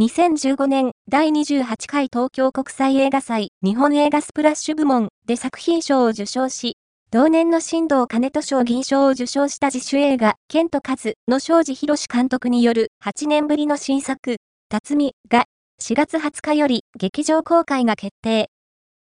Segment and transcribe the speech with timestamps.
[0.00, 6.78] 2015年第28回東京国際映画祭日本映画スプラッシュ部門で作品賞を受賞し、
[7.10, 14.38] 同年の新藤金人賞銀賞を受賞した自主映画、ケントカズの庄司博監督による8年ぶりの新作、
[14.70, 15.44] 辰巳が
[15.82, 18.48] 4月20日より劇場公開が決定。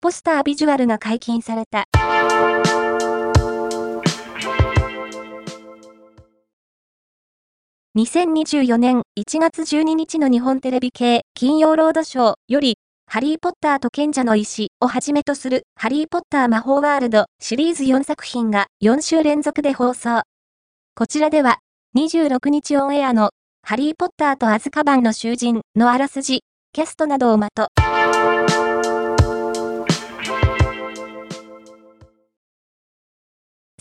[0.01, 1.85] ポスタービジュアルが解禁された。
[7.95, 20.23] 2024年1月12日の日本テレビ系金曜ロードショーより、ハリーポッターと賢者の石をはじめとするハリーポッター魔法ワールドシリーズ4作品が4週連続で放送。
[20.95, 21.59] こちらでは
[21.95, 23.29] 26日オンエアの
[23.61, 27.67] ハリーポッターとアズカバンの囚人のあらすじ、キャストなどをまと。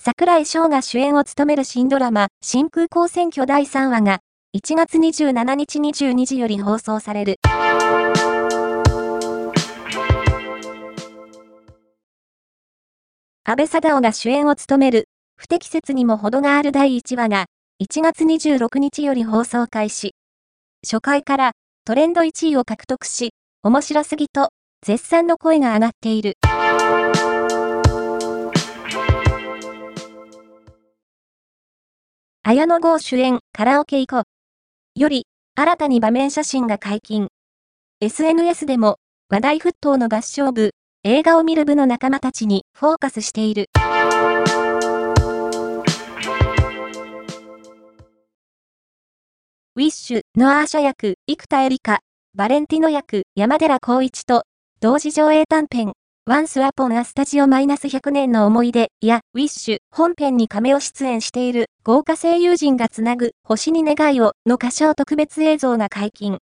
[0.05, 4.19] 桜井翔が主演を務める新ドラマ、新空港選挙第3話が、
[4.53, 7.37] 1月27日22時より放送される。
[13.45, 15.05] 安倍貞夫が主演を務める、
[15.37, 17.47] 不適切にも程がある第1話が、
[17.81, 20.17] 1月26日より放送開始。
[20.85, 21.53] 初回から
[21.85, 24.49] トレンド1位を獲得し、面白すぎと、
[24.85, 26.39] 絶賛の声が上がっている。
[32.45, 35.01] 綾野剛主演カラオケ行こう。
[35.01, 37.29] より、新たに場面写真が解禁。
[38.01, 38.97] SNS でも、
[39.29, 40.73] 話題沸騰の合唱部、
[41.05, 43.67] 映画を見る部の仲間たちにフォーカスしている。
[49.77, 52.01] ウィッシュのアーシャ役、生田絵梨花、
[52.35, 54.43] バレンティノ役、山寺宏一と、
[54.81, 55.93] 同時上映短編、
[56.25, 66.39] Once Upon a Studio 100年の思い出や Wish 本編に亀を出演している豪華声優陣がつなぐ星に願いをの歌唱特別映像が解禁。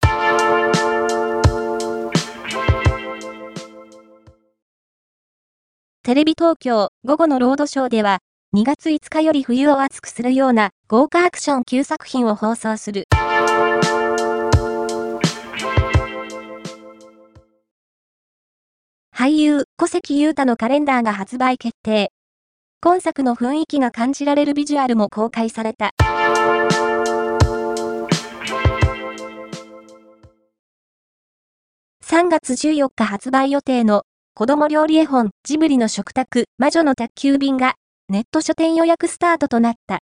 [6.01, 8.17] テレビ東京午後のロードショーでは
[8.55, 13.03] 2月5日より冬を熱くするような豪華アクション9作品を放送する。
[19.27, 22.13] 俳優、小関裕太のカレンダーが発売決定。
[22.81, 25.91] 今作の雰囲気が感じられるビジュアルも公開された。
[32.05, 37.75] 3月14日発売予定の子供料理絵本ジブリの食卓魔女の宅急便が
[38.07, 39.99] ネット書店予約スタートとなった。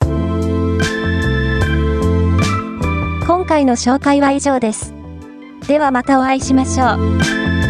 [3.28, 4.96] 今回の紹介は以上です。
[5.68, 7.61] ではまたお会いしましょう。